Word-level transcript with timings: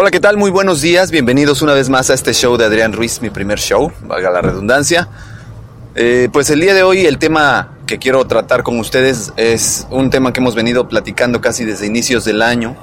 Hola, 0.00 0.12
¿qué 0.12 0.20
tal? 0.20 0.36
Muy 0.36 0.52
buenos 0.52 0.80
días. 0.80 1.10
Bienvenidos 1.10 1.60
una 1.60 1.74
vez 1.74 1.88
más 1.88 2.08
a 2.08 2.14
este 2.14 2.32
show 2.32 2.56
de 2.56 2.64
Adrián 2.64 2.92
Ruiz, 2.92 3.20
mi 3.20 3.30
primer 3.30 3.58
show, 3.58 3.90
valga 4.02 4.30
la 4.30 4.40
redundancia. 4.40 5.08
Eh, 5.96 6.28
pues 6.32 6.50
el 6.50 6.60
día 6.60 6.72
de 6.72 6.84
hoy 6.84 7.04
el 7.04 7.18
tema 7.18 7.76
que 7.84 7.98
quiero 7.98 8.24
tratar 8.24 8.62
con 8.62 8.78
ustedes 8.78 9.32
es 9.36 9.88
un 9.90 10.08
tema 10.10 10.32
que 10.32 10.38
hemos 10.38 10.54
venido 10.54 10.88
platicando 10.88 11.40
casi 11.40 11.64
desde 11.64 11.88
inicios 11.88 12.24
del 12.24 12.42
año 12.42 12.76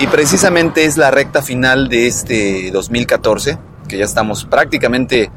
y 0.00 0.06
precisamente 0.08 0.84
es 0.84 0.98
la 0.98 1.10
recta 1.10 1.40
final 1.40 1.88
de 1.88 2.06
este 2.06 2.70
2014, 2.72 3.56
que 3.88 3.96
ya 3.96 4.04
estamos 4.04 4.44
prácticamente 4.44 5.30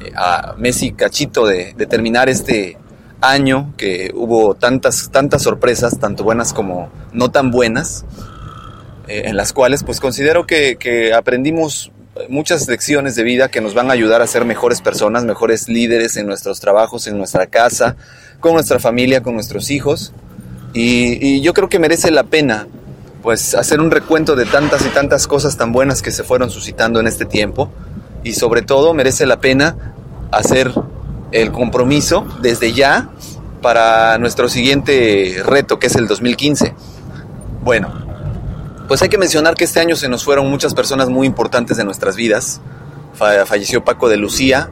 eh, 0.00 0.12
a 0.16 0.54
mes 0.56 0.82
y 0.82 0.92
cachito 0.92 1.44
de, 1.46 1.74
de 1.74 1.86
terminar 1.86 2.30
este 2.30 2.78
año, 3.20 3.74
que 3.76 4.12
hubo 4.14 4.54
tantas, 4.54 5.10
tantas 5.10 5.42
sorpresas, 5.42 5.98
tanto 5.98 6.24
buenas 6.24 6.54
como 6.54 6.90
no 7.12 7.30
tan 7.30 7.50
buenas. 7.50 8.06
Eh, 9.10 9.28
en 9.28 9.36
las 9.36 9.52
cuales 9.52 9.82
pues 9.82 9.98
considero 9.98 10.46
que, 10.46 11.12
aprendimos 11.16 11.90
muchas 12.28 12.68
lecciones 12.68 13.16
de 13.16 13.24
vida 13.24 13.48
que 13.48 13.60
nos 13.60 13.74
van 13.74 13.90
a 13.90 13.92
ayudar 13.92 14.22
a 14.22 14.26
ser 14.28 14.44
mejores 14.44 14.80
personas, 14.80 15.24
mejores 15.24 15.68
líderes 15.68 16.16
en 16.16 16.26
nuestros 16.26 16.60
trabajos, 16.60 17.08
en 17.08 17.18
nuestra 17.18 17.46
casa, 17.46 17.96
con 18.38 18.52
nuestra 18.52 18.78
familia, 18.78 19.20
con 19.20 19.34
nuestros 19.34 19.70
hijos. 19.70 20.12
Y, 20.74 21.26
y 21.26 21.40
yo 21.40 21.54
creo 21.54 21.68
que 21.68 21.80
merece 21.80 22.12
la 22.12 22.22
pena 22.22 22.68
pues 23.20 23.54
hacer 23.56 23.80
un 23.80 23.90
recuento 23.90 24.36
de 24.36 24.46
tantas 24.46 24.86
y 24.86 24.90
tantas 24.90 25.26
cosas 25.26 25.56
tan 25.56 25.72
buenas 25.72 26.02
que 26.02 26.12
se 26.12 26.22
fueron 26.22 26.48
suscitando 26.48 27.00
en 27.00 27.08
este 27.08 27.24
tiempo 27.24 27.68
y 28.22 28.34
sobre 28.34 28.62
todo 28.62 28.94
merece 28.94 29.26
la 29.26 29.40
pena 29.40 29.92
hacer 30.30 30.72
el 31.32 31.50
compromiso 31.50 32.26
desde 32.40 32.72
ya 32.72 33.10
para 33.60 34.18
nuestro 34.18 34.48
siguiente 34.48 35.42
reto 35.44 35.80
que 35.80 35.88
es 35.88 35.96
el 35.96 36.06
2015. 36.06 36.74
Bueno, 37.62 37.99
pues 38.90 39.02
hay 39.02 39.08
que 39.08 39.18
mencionar 39.18 39.54
que 39.54 39.62
este 39.62 39.78
año 39.78 39.94
se 39.94 40.08
nos 40.08 40.24
fueron 40.24 40.50
muchas 40.50 40.74
personas 40.74 41.08
muy 41.08 41.24
importantes 41.24 41.76
de 41.76 41.84
nuestras 41.84 42.16
vidas. 42.16 42.60
Falleció 43.14 43.84
Paco 43.84 44.08
de 44.08 44.16
Lucía, 44.16 44.68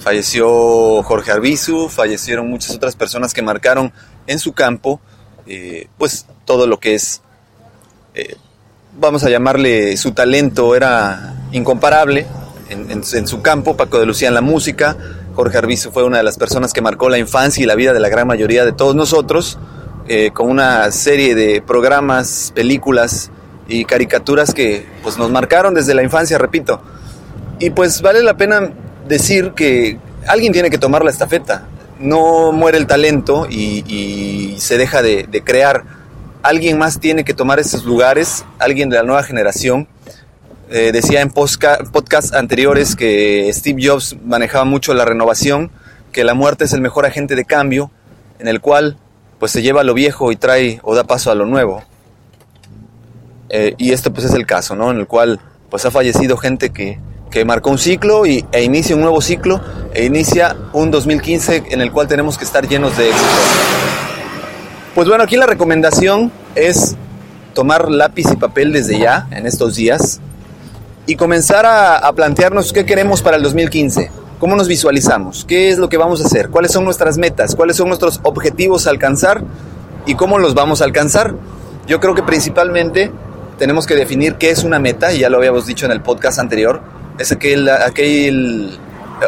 falleció 0.00 1.04
Jorge 1.04 1.30
Arbizu, 1.30 1.88
fallecieron 1.88 2.50
muchas 2.50 2.74
otras 2.74 2.96
personas 2.96 3.32
que 3.32 3.42
marcaron 3.42 3.92
en 4.26 4.40
su 4.40 4.54
campo, 4.54 5.00
eh, 5.46 5.86
pues 5.98 6.26
todo 6.44 6.66
lo 6.66 6.80
que 6.80 6.96
es, 6.96 7.22
eh, 8.16 8.34
vamos 8.98 9.22
a 9.22 9.30
llamarle, 9.30 9.96
su 9.98 10.10
talento 10.10 10.74
era 10.74 11.36
incomparable 11.52 12.26
en, 12.70 13.04
su 13.04 13.40
campo, 13.40 13.76
Paco 13.76 14.00
de 14.00 14.06
Lucía 14.06 14.26
en 14.26 14.34
la 14.34 14.40
música, 14.40 14.96
Jorge 15.36 15.58
Arbizu 15.58 15.92
fue 15.92 16.02
una 16.02 16.16
de 16.16 16.24
las 16.24 16.38
personas 16.38 16.72
que 16.72 16.80
marcó 16.80 17.08
la 17.08 17.18
infancia 17.18 17.62
y 17.62 17.66
la 17.66 17.76
vida 17.76 17.92
de 17.92 18.00
la 18.00 18.08
gran 18.08 18.26
mayoría 18.26 18.64
de 18.64 18.72
todos 18.72 18.96
nosotros, 18.96 19.60
eh, 20.08 20.32
con 20.34 20.50
una 20.50 20.90
serie 20.90 21.36
de 21.36 21.62
programas, 21.62 22.50
películas, 22.52 23.30
y 23.68 23.84
caricaturas 23.84 24.52
que 24.54 24.86
pues 25.02 25.18
nos 25.18 25.30
marcaron 25.30 25.74
desde 25.74 25.94
la 25.94 26.02
infancia, 26.02 26.38
repito. 26.38 26.80
Y 27.58 27.70
pues 27.70 28.02
vale 28.02 28.22
la 28.22 28.36
pena 28.36 28.70
decir 29.08 29.52
que 29.52 29.98
alguien 30.26 30.52
tiene 30.52 30.70
que 30.70 30.78
tomar 30.78 31.04
la 31.04 31.10
estafeta. 31.10 31.66
No 31.98 32.52
muere 32.52 32.78
el 32.78 32.86
talento 32.86 33.46
y, 33.48 34.56
se 34.58 34.78
deja 34.78 35.02
de, 35.02 35.24
de, 35.24 35.42
crear. 35.42 35.84
Alguien 36.42 36.78
más 36.78 37.00
tiene 37.00 37.24
que 37.24 37.34
tomar 37.34 37.58
esos 37.58 37.84
lugares, 37.84 38.44
alguien 38.58 38.90
de 38.90 38.96
la 38.96 39.02
nueva 39.02 39.22
generación. 39.22 39.88
Eh, 40.70 40.90
decía 40.92 41.20
en 41.20 41.30
podcasts 41.30 42.32
anteriores 42.32 42.96
que 42.96 43.50
Steve 43.52 43.86
Jobs 43.86 44.16
manejaba 44.24 44.64
mucho 44.64 44.94
la 44.94 45.04
renovación, 45.04 45.70
que 46.10 46.24
la 46.24 46.34
muerte 46.34 46.64
es 46.64 46.72
el 46.72 46.80
mejor 46.80 47.06
agente 47.06 47.36
de 47.36 47.44
cambio, 47.44 47.90
en 48.38 48.48
el 48.48 48.60
cual 48.60 48.96
pues 49.38 49.52
se 49.52 49.62
lleva 49.62 49.84
lo 49.84 49.94
viejo 49.94 50.32
y 50.32 50.36
trae 50.36 50.80
o 50.82 50.94
da 50.94 51.04
paso 51.04 51.30
a 51.30 51.34
lo 51.34 51.46
nuevo. 51.46 51.82
Eh, 53.48 53.74
y 53.78 53.92
este 53.92 54.10
pues 54.10 54.26
es 54.26 54.34
el 54.34 54.46
caso, 54.46 54.74
¿no? 54.74 54.90
En 54.90 54.98
el 54.98 55.06
cual 55.06 55.40
pues 55.70 55.84
ha 55.84 55.90
fallecido 55.90 56.36
gente 56.36 56.70
que, 56.70 56.98
que 57.30 57.44
marcó 57.44 57.70
un 57.70 57.78
ciclo 57.78 58.26
y, 58.26 58.44
e 58.52 58.62
inicia 58.62 58.94
un 58.94 59.02
nuevo 59.02 59.20
ciclo 59.20 59.60
e 59.92 60.04
inicia 60.04 60.56
un 60.72 60.90
2015 60.90 61.64
en 61.70 61.80
el 61.80 61.92
cual 61.92 62.08
tenemos 62.08 62.38
que 62.38 62.44
estar 62.44 62.66
llenos 62.66 62.96
de 62.96 63.10
éxito. 63.10 63.28
Pues 64.94 65.08
bueno, 65.08 65.24
aquí 65.24 65.36
la 65.36 65.46
recomendación 65.46 66.30
es 66.54 66.96
tomar 67.54 67.90
lápiz 67.90 68.26
y 68.32 68.36
papel 68.36 68.72
desde 68.72 68.98
ya, 68.98 69.26
en 69.30 69.46
estos 69.46 69.74
días, 69.76 70.20
y 71.06 71.16
comenzar 71.16 71.66
a, 71.66 71.96
a 71.96 72.12
plantearnos 72.12 72.72
qué 72.72 72.84
queremos 72.86 73.22
para 73.22 73.36
el 73.36 73.42
2015. 73.42 74.10
¿Cómo 74.38 74.56
nos 74.56 74.68
visualizamos? 74.68 75.44
¿Qué 75.44 75.70
es 75.70 75.78
lo 75.78 75.88
que 75.88 75.96
vamos 75.96 76.20
a 76.22 76.26
hacer? 76.26 76.50
¿Cuáles 76.50 76.72
son 76.72 76.84
nuestras 76.84 77.18
metas? 77.18 77.54
¿Cuáles 77.54 77.76
son 77.76 77.88
nuestros 77.88 78.20
objetivos 78.24 78.86
a 78.86 78.90
alcanzar? 78.90 79.42
¿Y 80.06 80.16
cómo 80.16 80.38
los 80.38 80.54
vamos 80.54 80.82
a 80.82 80.84
alcanzar? 80.84 81.34
Yo 81.86 82.00
creo 82.00 82.14
que 82.14 82.22
principalmente 82.22 83.10
tenemos 83.58 83.86
que 83.86 83.94
definir 83.94 84.34
qué 84.36 84.50
es 84.50 84.64
una 84.64 84.78
meta, 84.78 85.12
y 85.12 85.20
ya 85.20 85.30
lo 85.30 85.38
habíamos 85.38 85.66
dicho 85.66 85.86
en 85.86 85.92
el 85.92 86.00
podcast 86.00 86.38
anterior, 86.38 86.82
es 87.18 87.32
aquel, 87.32 87.68
aquel 87.68 88.78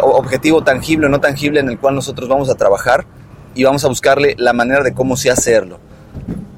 objetivo 0.03 0.63
tangible 0.65 1.07
o 1.07 1.09
no 1.09 1.21
tangible 1.21 1.61
en 1.61 1.69
el 1.69 1.79
cual 1.79 1.95
nosotros 1.95 2.29
vamos 2.29 2.51
a 2.51 2.55
trabajar 2.55 3.07
y 3.55 3.65
vamos 3.65 3.85
a 3.85 3.89
buscarle 3.89 4.35
la 4.39 4.53
manera 4.53 4.83
de 4.83 4.93
cómo 4.93 5.17
sí 5.17 5.29
hacerlo. 5.29 5.79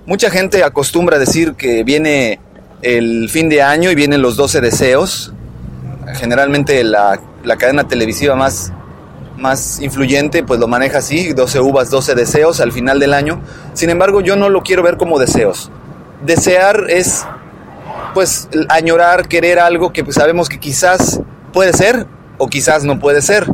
Mucha 0.07 0.31
gente 0.31 0.65
acostumbra 0.65 1.19
decir 1.19 1.55
que 1.55 1.85
viene 1.85 2.41
el 2.83 3.29
fin 3.29 3.49
de 3.49 3.63
año 3.63 3.91
y 3.91 3.95
vienen 3.95 4.23
los 4.23 4.37
12 4.37 4.61
deseos. 4.61 5.33
Generalmente 6.15 6.83
la, 6.83 7.21
la 7.45 7.57
cadena 7.57 7.87
televisiva 7.87 8.35
más, 8.35 8.73
más 9.37 9.81
influyente 9.81 10.43
pues 10.43 10.59
lo 10.59 10.67
maneja 10.67 10.99
así, 10.99 11.35
12 11.35 11.61
uvas, 11.61 11.91
12 11.91 12.15
deseos 12.15 12.61
al 12.61 12.73
final 12.73 12.99
del 12.99 13.13
año. 13.13 13.41
Sin 13.75 13.91
embargo, 13.91 14.23
yo 14.23 14.35
no 14.35 14.49
lo 14.49 14.63
quiero 14.63 14.83
ver 14.83 14.97
como 14.97 15.19
deseos. 15.19 15.71
Desear 16.25 16.87
es 16.89 17.25
pues 18.19 18.49
añorar, 18.69 19.29
querer 19.29 19.61
algo 19.61 19.93
que 19.93 20.03
pues, 20.03 20.17
sabemos 20.17 20.49
que 20.49 20.59
quizás 20.59 21.21
puede 21.53 21.73
ser 21.73 22.05
o 22.37 22.49
quizás 22.49 22.83
no 22.83 22.99
puede 22.99 23.23
ser. 23.23 23.47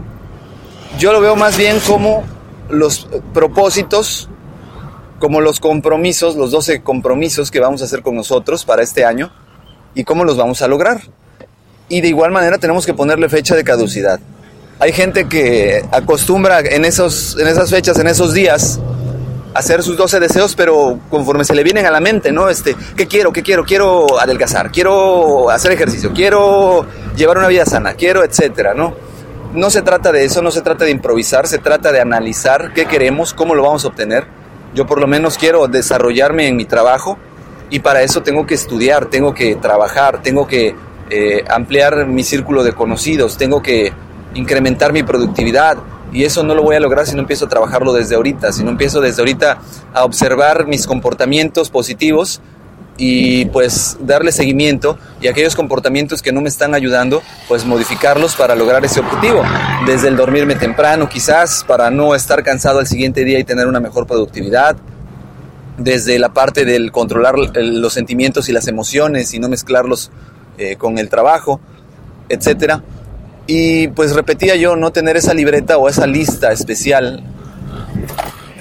Yo 0.98 1.12
lo 1.12 1.20
veo 1.20 1.36
más 1.36 1.58
bien 1.58 1.80
como 1.86 2.24
los 2.70 3.06
propósitos, 3.34 4.30
como 5.18 5.42
los 5.42 5.60
compromisos, 5.60 6.36
los 6.36 6.50
12 6.50 6.80
compromisos 6.80 7.50
que 7.50 7.60
vamos 7.60 7.82
a 7.82 7.84
hacer 7.84 8.00
con 8.00 8.16
nosotros 8.16 8.64
para 8.64 8.82
este 8.82 9.04
año 9.04 9.30
y 9.94 10.04
cómo 10.04 10.24
los 10.24 10.38
vamos 10.38 10.62
a 10.62 10.66
lograr. 10.66 11.02
Y 11.90 12.00
de 12.00 12.08
igual 12.08 12.32
manera 12.32 12.56
tenemos 12.56 12.86
que 12.86 12.94
ponerle 12.94 13.28
fecha 13.28 13.54
de 13.54 13.64
caducidad. 13.64 14.18
Hay 14.78 14.94
gente 14.94 15.28
que 15.28 15.84
acostumbra 15.92 16.60
en, 16.60 16.86
esos, 16.86 17.36
en 17.38 17.48
esas 17.48 17.68
fechas, 17.68 17.98
en 17.98 18.06
esos 18.06 18.32
días, 18.32 18.80
hacer 19.54 19.82
sus 19.82 19.96
12 19.96 20.20
deseos, 20.20 20.54
pero 20.56 20.98
conforme 21.08 21.44
se 21.44 21.54
le 21.54 21.62
vienen 21.62 21.86
a 21.86 21.90
la 21.90 22.00
mente, 22.00 22.32
¿no? 22.32 22.48
Este, 22.48 22.76
¿qué 22.96 23.06
quiero? 23.06 23.32
¿Qué 23.32 23.42
quiero? 23.42 23.64
Quiero 23.64 24.20
adelgazar, 24.20 24.70
quiero 24.70 25.48
hacer 25.50 25.72
ejercicio, 25.72 26.12
quiero 26.12 26.84
llevar 27.16 27.38
una 27.38 27.48
vida 27.48 27.64
sana, 27.64 27.94
quiero, 27.94 28.24
etcétera, 28.24 28.74
¿no? 28.74 28.94
No 29.54 29.70
se 29.70 29.82
trata 29.82 30.10
de 30.10 30.24
eso, 30.24 30.42
no 30.42 30.50
se 30.50 30.62
trata 30.62 30.84
de 30.84 30.90
improvisar, 30.90 31.46
se 31.46 31.58
trata 31.58 31.92
de 31.92 32.00
analizar 32.00 32.72
qué 32.74 32.86
queremos, 32.86 33.32
cómo 33.32 33.54
lo 33.54 33.62
vamos 33.62 33.84
a 33.84 33.88
obtener. 33.88 34.26
Yo 34.74 34.86
por 34.86 35.00
lo 35.00 35.06
menos 35.06 35.38
quiero 35.38 35.68
desarrollarme 35.68 36.48
en 36.48 36.56
mi 36.56 36.64
trabajo 36.64 37.16
y 37.70 37.78
para 37.78 38.02
eso 38.02 38.24
tengo 38.24 38.46
que 38.46 38.54
estudiar, 38.54 39.06
tengo 39.06 39.32
que 39.32 39.54
trabajar, 39.54 40.20
tengo 40.22 40.48
que 40.48 40.74
eh, 41.10 41.44
ampliar 41.48 42.06
mi 42.06 42.24
círculo 42.24 42.64
de 42.64 42.72
conocidos, 42.72 43.36
tengo 43.36 43.62
que 43.62 43.92
incrementar 44.34 44.92
mi 44.92 45.04
productividad, 45.04 45.78
y 46.14 46.24
eso 46.24 46.44
no 46.44 46.54
lo 46.54 46.62
voy 46.62 46.76
a 46.76 46.80
lograr 46.80 47.06
si 47.06 47.14
no 47.14 47.22
empiezo 47.22 47.46
a 47.46 47.48
trabajarlo 47.48 47.92
desde 47.92 48.14
ahorita, 48.14 48.52
si 48.52 48.62
no 48.62 48.70
empiezo 48.70 49.00
desde 49.00 49.20
ahorita 49.20 49.58
a 49.92 50.04
observar 50.04 50.66
mis 50.66 50.86
comportamientos 50.86 51.70
positivos 51.70 52.40
y 52.96 53.46
pues 53.46 53.96
darle 53.98 54.30
seguimiento 54.30 54.96
y 55.20 55.26
aquellos 55.26 55.56
comportamientos 55.56 56.22
que 56.22 56.30
no 56.30 56.40
me 56.40 56.48
están 56.48 56.72
ayudando, 56.72 57.20
pues 57.48 57.64
modificarlos 57.64 58.36
para 58.36 58.54
lograr 58.54 58.84
ese 58.84 59.00
objetivo. 59.00 59.42
Desde 59.86 60.06
el 60.06 60.16
dormirme 60.16 60.54
temprano 60.54 61.08
quizás, 61.08 61.64
para 61.66 61.90
no 61.90 62.14
estar 62.14 62.44
cansado 62.44 62.78
al 62.78 62.86
siguiente 62.86 63.24
día 63.24 63.40
y 63.40 63.44
tener 63.44 63.66
una 63.66 63.80
mejor 63.80 64.06
productividad. 64.06 64.76
Desde 65.78 66.20
la 66.20 66.32
parte 66.32 66.64
del 66.64 66.92
controlar 66.92 67.34
los 67.36 67.92
sentimientos 67.92 68.48
y 68.48 68.52
las 68.52 68.68
emociones 68.68 69.34
y 69.34 69.40
no 69.40 69.48
mezclarlos 69.48 70.12
eh, 70.58 70.76
con 70.76 70.98
el 70.98 71.08
trabajo, 71.08 71.60
etcétera. 72.28 72.84
Y 73.46 73.88
pues 73.88 74.14
repetía 74.14 74.56
yo, 74.56 74.76
no 74.76 74.90
tener 74.90 75.16
esa 75.16 75.34
libreta 75.34 75.76
o 75.76 75.88
esa 75.88 76.06
lista 76.06 76.52
especial. 76.52 77.22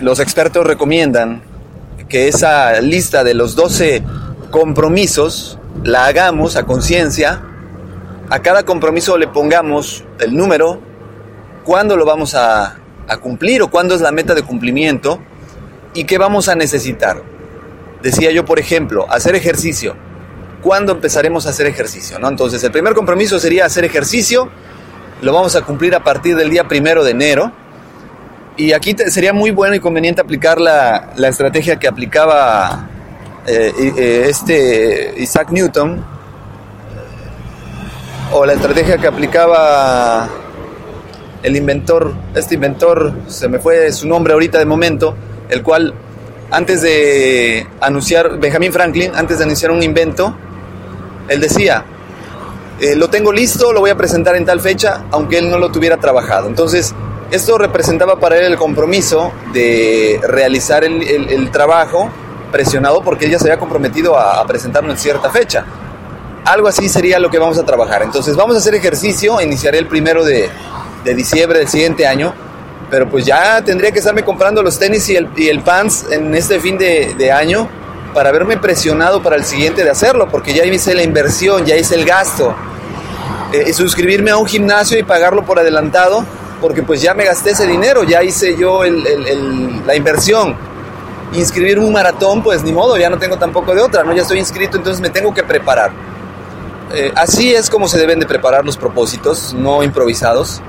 Los 0.01 0.19
expertos 0.19 0.65
recomiendan 0.65 1.41
que 2.09 2.27
esa 2.27 2.81
lista 2.81 3.23
de 3.23 3.33
los 3.33 3.55
12 3.55 4.03
compromisos 4.51 5.57
la 5.83 6.05
hagamos 6.05 6.57
a 6.57 6.65
conciencia, 6.65 7.41
a 8.29 8.39
cada 8.41 8.63
compromiso 8.63 9.17
le 9.17 9.27
pongamos 9.27 10.03
el 10.19 10.35
número, 10.35 10.79
cuándo 11.63 11.95
lo 11.95 12.05
vamos 12.05 12.35
a, 12.35 12.77
a 13.07 13.17
cumplir 13.17 13.61
o 13.61 13.69
cuándo 13.69 13.95
es 13.95 14.01
la 14.01 14.11
meta 14.11 14.35
de 14.35 14.43
cumplimiento 14.43 15.19
y 15.93 16.03
qué 16.03 16.17
vamos 16.17 16.49
a 16.49 16.55
necesitar. 16.55 17.23
Decía 18.01 18.31
yo, 18.31 18.43
por 18.43 18.59
ejemplo, 18.59 19.05
hacer 19.09 19.35
ejercicio. 19.35 19.95
¿Cuándo 20.63 20.93
empezaremos 20.93 21.45
a 21.45 21.49
hacer 21.49 21.67
ejercicio? 21.67 22.17
¿no? 22.19 22.29
Entonces, 22.29 22.63
el 22.63 22.71
primer 22.71 22.93
compromiso 22.93 23.39
sería 23.39 23.65
hacer 23.65 23.83
ejercicio. 23.83 24.49
Lo 25.21 25.33
vamos 25.33 25.55
a 25.55 25.61
cumplir 25.61 25.93
a 25.93 26.03
partir 26.03 26.35
del 26.35 26.49
día 26.49 26.67
primero 26.67 27.03
de 27.03 27.11
enero. 27.11 27.51
Y 28.55 28.71
aquí 28.71 28.95
sería 29.07 29.33
muy 29.33 29.51
bueno 29.51 29.75
y 29.75 29.79
conveniente 29.79 30.21
aplicar 30.21 30.61
la, 30.61 31.11
la 31.17 31.27
estrategia 31.27 31.77
que 31.77 31.87
aplicaba 31.87 32.87
eh, 33.45 33.73
eh, 33.97 34.25
este 34.29 35.15
Isaac 35.17 35.49
Newton, 35.51 36.05
o 38.31 38.45
la 38.45 38.53
estrategia 38.53 38.97
que 38.97 39.07
aplicaba 39.07 40.29
el 41.43 41.55
inventor, 41.55 42.13
este 42.35 42.55
inventor, 42.55 43.13
se 43.27 43.49
me 43.49 43.59
fue 43.59 43.91
su 43.91 44.07
nombre 44.07 44.33
ahorita 44.33 44.57
de 44.59 44.65
momento, 44.65 45.15
el 45.49 45.61
cual 45.61 45.93
antes 46.51 46.81
de 46.81 47.67
anunciar, 47.81 48.39
Benjamin 48.39 48.71
Franklin, 48.71 49.11
antes 49.13 49.39
de 49.39 49.43
anunciar 49.43 49.71
un 49.71 49.83
invento, 49.83 50.37
él 51.27 51.39
decía, 51.39 51.85
eh, 52.79 52.95
lo 52.95 53.09
tengo 53.09 53.31
listo, 53.31 53.71
lo 53.71 53.79
voy 53.79 53.91
a 53.91 53.95
presentar 53.95 54.35
en 54.35 54.45
tal 54.45 54.59
fecha, 54.59 55.05
aunque 55.11 55.37
él 55.37 55.49
no 55.49 55.57
lo 55.57 55.71
tuviera 55.71 55.97
trabajado. 55.97 56.47
Entonces, 56.47 56.93
esto 57.31 57.57
representaba 57.57 58.19
para 58.19 58.37
él 58.37 58.45
el 58.45 58.57
compromiso 58.57 59.31
de 59.53 60.19
realizar 60.23 60.83
el, 60.83 61.01
el, 61.01 61.49
trabajo 61.51 62.09
presionado 62.51 63.01
porque 63.01 63.25
él 63.25 63.31
ya 63.31 63.39
se 63.39 63.45
había 63.45 63.57
comprometido 63.57 64.17
a, 64.17 64.39
a 64.39 64.45
presentarlo 64.45 64.91
en 64.91 64.97
cierta 64.97 65.29
fecha. 65.29 65.65
Algo 66.45 66.67
así 66.67 66.89
sería 66.89 67.19
lo 67.19 67.29
que 67.29 67.39
vamos 67.39 67.57
a 67.57 67.65
trabajar. 67.65 68.03
Entonces 68.03 68.35
vamos 68.35 68.55
a 68.55 68.59
hacer 68.59 68.75
ejercicio, 68.75 69.41
iniciaré 69.41 69.79
el 69.79 69.87
primero 69.87 70.23
de, 70.23 70.49
de 71.03 71.15
diciembre 71.15 71.59
del 71.59 71.67
siguiente 71.67 72.05
año, 72.05 72.33
pero 72.89 73.09
pues 73.09 73.25
ya 73.25 73.63
tendría 73.63 73.91
que 73.91 73.99
estarme 73.99 74.23
comprando 74.23 74.61
los 74.61 74.77
tenis 74.77 75.07
y 75.09 75.15
el, 75.15 75.29
y 75.35 75.47
el 75.47 75.61
pants 75.61 76.05
en 76.11 76.35
este 76.35 76.59
fin 76.59 76.77
de, 76.77 77.15
de 77.17 77.31
año 77.31 77.67
para 78.13 78.31
verme 78.31 78.57
presionado 78.57 79.21
para 79.21 79.35
el 79.35 79.43
siguiente 79.43 79.83
de 79.83 79.89
hacerlo, 79.89 80.27
porque 80.29 80.53
ya 80.53 80.65
hice 80.65 80.93
la 80.93 81.03
inversión, 81.03 81.65
ya 81.65 81.75
hice 81.75 81.95
el 81.95 82.05
gasto. 82.05 82.55
Eh, 83.51 83.73
suscribirme 83.73 84.31
a 84.31 84.37
un 84.37 84.45
gimnasio 84.45 84.97
y 84.97 85.03
pagarlo 85.03 85.43
por 85.45 85.59
adelantado, 85.59 86.25
porque 86.61 86.83
pues 86.83 87.01
ya 87.01 87.13
me 87.13 87.25
gasté 87.25 87.51
ese 87.51 87.67
dinero, 87.67 88.03
ya 88.03 88.23
hice 88.23 88.55
yo 88.57 88.81
la 88.83 89.95
inversión. 89.95 90.55
Inscribir 91.33 91.79
un 91.79 91.91
maratón, 91.91 92.41
pues 92.43 92.63
ni 92.63 92.71
modo, 92.71 92.97
ya 92.97 93.09
no 93.09 93.17
tengo 93.17 93.37
tampoco 93.37 93.73
de 93.73 93.81
otra, 93.81 94.03
¿no? 94.03 94.13
Ya 94.13 94.21
estoy 94.21 94.39
inscrito, 94.39 94.77
entonces 94.77 95.01
me 95.01 95.09
tengo 95.09 95.33
que 95.33 95.43
preparar. 95.43 95.91
Eh, 96.93 97.11
así 97.15 97.53
es 97.53 97.69
como 97.69 97.87
se 97.87 97.97
deben 97.97 98.19
de 98.19 98.25
preparar 98.25 98.63
los 98.65 98.77
propósitos, 98.77 99.53
no 99.53 99.83
improvisados. 99.83 100.61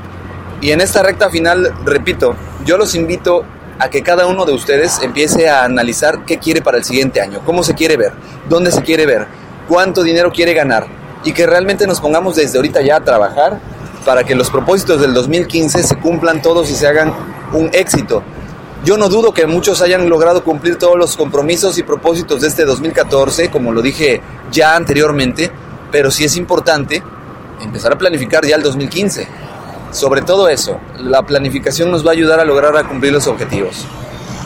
Y 0.60 0.70
en 0.70 0.80
esta 0.80 1.02
recta 1.02 1.28
final, 1.28 1.74
repito, 1.84 2.34
yo 2.64 2.78
los 2.78 2.94
invito 2.94 3.44
a 3.78 3.90
que 3.90 4.02
cada 4.02 4.26
uno 4.26 4.44
de 4.44 4.52
ustedes 4.52 5.00
empiece 5.02 5.48
a 5.48 5.64
analizar 5.64 6.24
qué 6.24 6.38
quiere 6.38 6.62
para 6.62 6.78
el 6.78 6.84
siguiente 6.84 7.20
año, 7.20 7.40
cómo 7.44 7.62
se 7.62 7.74
quiere 7.74 7.96
ver, 7.96 8.12
dónde 8.48 8.70
se 8.70 8.82
quiere 8.82 9.06
ver, 9.06 9.26
cuánto 9.68 10.02
dinero 10.02 10.30
quiere 10.32 10.54
ganar 10.54 10.86
y 11.24 11.32
que 11.32 11.46
realmente 11.46 11.86
nos 11.86 12.00
pongamos 12.00 12.36
desde 12.36 12.58
ahorita 12.58 12.82
ya 12.82 12.96
a 12.96 13.04
trabajar 13.04 13.58
para 14.04 14.24
que 14.24 14.34
los 14.34 14.50
propósitos 14.50 15.00
del 15.00 15.14
2015 15.14 15.82
se 15.82 15.96
cumplan 15.96 16.42
todos 16.42 16.70
y 16.70 16.74
se 16.74 16.86
hagan 16.86 17.12
un 17.52 17.70
éxito. 17.72 18.22
Yo 18.84 18.98
no 18.98 19.08
dudo 19.08 19.32
que 19.32 19.46
muchos 19.46 19.80
hayan 19.80 20.10
logrado 20.10 20.44
cumplir 20.44 20.76
todos 20.76 20.98
los 20.98 21.16
compromisos 21.16 21.78
y 21.78 21.82
propósitos 21.82 22.42
de 22.42 22.48
este 22.48 22.66
2014, 22.66 23.50
como 23.50 23.72
lo 23.72 23.80
dije 23.80 24.20
ya 24.52 24.76
anteriormente, 24.76 25.50
pero 25.90 26.10
sí 26.10 26.24
es 26.24 26.36
importante 26.36 27.02
empezar 27.62 27.92
a 27.92 27.98
planificar 27.98 28.44
ya 28.44 28.56
el 28.56 28.62
2015. 28.62 29.26
Sobre 29.94 30.20
todo 30.22 30.48
eso, 30.48 30.80
la 30.98 31.22
planificación 31.22 31.92
nos 31.92 32.04
va 32.04 32.10
a 32.10 32.14
ayudar 32.14 32.40
a 32.40 32.44
lograr 32.44 32.76
a 32.76 32.82
cumplir 32.82 33.12
los 33.12 33.28
objetivos. 33.28 33.86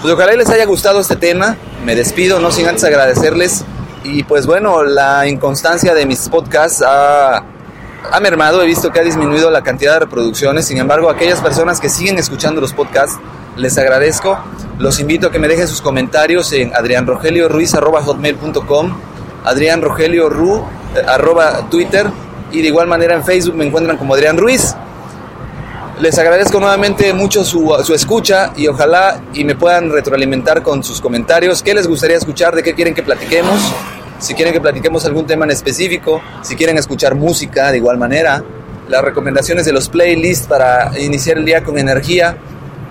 Pues 0.03 0.13
ojalá 0.13 0.35
les 0.35 0.51
haya 0.51 0.67
gustado 0.67 1.01
este 1.01 1.17
tema, 1.17 1.57
me 1.87 1.97
despido, 1.97 2.39
no 2.39 2.53
sin 2.53 2.69
antes 2.69 2.85
agradecerles 2.85 3.65
y 4.05 4.25
pues 4.25 4.47
bueno, 4.47 4.85
la 4.85 5.27
inconstancia 5.27 5.95
de 5.95 6.05
mis 6.05 6.29
podcasts 6.29 6.83
ha, 6.87 7.39
ha 7.39 8.21
mermado, 8.21 8.61
he 8.61 8.67
visto 8.67 8.93
que 8.93 9.01
ha 9.01 9.03
disminuido 9.03 9.51
la 9.51 9.63
cantidad 9.63 9.95
de 9.95 10.01
reproducciones, 10.01 10.67
sin 10.67 10.77
embargo 10.77 11.09
aquellas 11.09 11.41
personas 11.41 11.81
que 11.81 11.89
siguen 11.89 12.19
escuchando 12.19 12.61
los 12.61 12.75
podcasts, 12.75 13.19
les 13.57 13.79
agradezco, 13.79 14.39
los 14.79 15.01
invito 15.01 15.29
a 15.29 15.31
que 15.33 15.39
me 15.39 15.49
dejen 15.49 15.67
sus 15.67 15.81
comentarios 15.81 16.53
en 16.53 16.77
adrianrogelioruiz.com, 16.77 18.99
Adrián 19.45 19.81
Rogelio 19.81 20.29
Ru, 20.29 20.63
eh, 20.95 21.01
arroba 21.09 21.71
Twitter 21.71 22.07
y 22.53 22.61
de 22.61 22.69
igual 22.69 22.87
manera 22.87 23.15
en 23.15 23.25
Facebook 23.25 23.57
me 23.57 23.65
encuentran 23.67 23.97
como 23.97 24.13
Adrián 24.13 24.37
Ruiz. 24.37 24.77
Les 26.01 26.17
agradezco 26.17 26.61
nuevamente 26.61 27.13
mucho 27.13 27.45
su, 27.45 27.75
su, 27.83 27.93
escucha 27.93 28.53
y 28.57 28.69
ojalá 28.69 29.21
y 29.35 29.43
me 29.43 29.57
puedan 29.57 29.91
retroalimentar 29.91 30.63
con 30.63 30.85
sus 30.85 31.01
comentarios. 31.01 31.61
¿Qué 31.61 31.75
les 31.75 31.89
gustaría 31.89 32.17
escuchar? 32.17 32.55
¿De 32.55 32.63
qué 32.63 32.75
quieren 32.75 32.95
que 32.95 33.03
platiquemos? 33.03 33.61
Si 34.21 34.35
quieren 34.35 34.55
que 34.55 34.61
platiquemos 34.61 35.05
algún 35.07 35.27
tema 35.27 35.45
en 35.45 35.51
específico, 35.51 36.23
si 36.43 36.55
quieren 36.55 36.79
escuchar 36.79 37.17
música 37.17 37.73
de 37.73 37.79
igual 37.79 37.99
manera, 37.99 38.45
las 38.89 39.03
recomendaciones 39.03 39.67
de 39.67 39.73
los 39.73 39.89
playlists 39.89 40.47
para 40.47 40.97
iniciar 41.01 41.39
el 41.39 41.45
día 41.45 41.65
con 41.65 41.77
energía. 41.79 42.37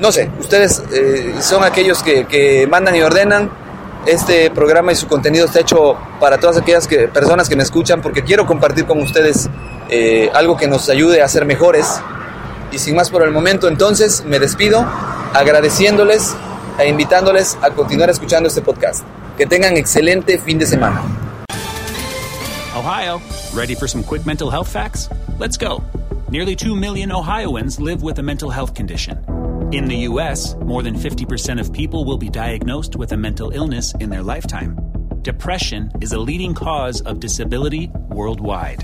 No 0.01 0.11
sé, 0.11 0.29
ustedes 0.39 0.83
eh, 0.91 1.33
son 1.39 1.63
aquellos 1.63 2.03
que, 2.03 2.25
que 2.25 2.67
mandan 2.67 2.93
y 2.97 3.01
ordenan 3.01 3.49
este 4.05 4.51
programa 4.51 4.91
y 4.91 4.95
su 4.95 5.07
contenido 5.07 5.45
está 5.45 5.61
hecho 5.61 5.97
para 6.19 6.39
todas 6.39 6.57
aquellas 6.57 6.87
que, 6.87 7.07
personas 7.07 7.47
que 7.47 7.55
me 7.55 7.63
escuchan 7.63 8.01
porque 8.01 8.23
quiero 8.23 8.45
compartir 8.45 8.85
con 8.85 9.01
ustedes 9.01 9.49
eh, 9.89 10.29
algo 10.33 10.57
que 10.57 10.67
nos 10.67 10.89
ayude 10.89 11.21
a 11.21 11.27
ser 11.29 11.45
mejores. 11.45 12.01
Y 12.71 12.79
sin 12.79 12.95
más 12.95 13.09
por 13.09 13.23
el 13.23 13.31
momento, 13.31 13.67
entonces 13.67 14.23
me 14.25 14.39
despido 14.39 14.85
agradeciéndoles 15.33 16.35
e 16.79 16.87
invitándoles 16.87 17.57
a 17.61 17.71
continuar 17.71 18.09
escuchando 18.09 18.49
este 18.49 18.61
podcast. 18.61 19.03
Que 19.37 19.45
tengan 19.45 19.77
excelente 19.77 20.37
fin 20.39 20.59
de 20.59 20.65
semana. 20.65 21.01
Ohio, 22.75 23.21
ready 23.53 23.75
for 23.75 23.87
some 23.87 24.03
quick 24.03 24.25
mental 24.25 24.49
health 24.49 24.67
facts? 24.67 25.09
Let's 25.39 25.57
go. 25.57 25.83
Nearly 26.29 26.55
2 26.55 26.75
million 26.75 27.11
Ohioans 27.11 27.79
live 27.79 28.03
with 28.03 28.19
a 28.19 28.23
mental 28.23 28.49
health 28.49 28.73
condition. 28.73 29.17
In 29.71 29.85
the 29.85 30.07
US, 30.07 30.55
more 30.65 30.83
than 30.83 30.95
50% 30.95 31.59
of 31.59 31.73
people 31.73 32.05
will 32.05 32.17
be 32.17 32.29
diagnosed 32.29 32.95
with 32.95 33.11
a 33.11 33.17
mental 33.17 33.51
illness 33.51 33.93
in 33.99 34.09
their 34.09 34.23
lifetime. 34.23 34.77
Depression 35.21 35.91
is 36.01 36.13
a 36.13 36.19
leading 36.19 36.53
cause 36.53 37.01
of 37.01 37.19
disability 37.19 37.91
worldwide. 38.09 38.83